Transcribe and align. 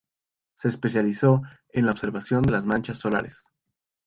Se 0.55 0.67
especializó 0.67 1.43
en 1.69 1.85
la 1.85 1.91
observación 1.91 2.41
de 2.41 2.49
las 2.53 2.65
manchas 2.65 2.97
solares. 2.97 3.45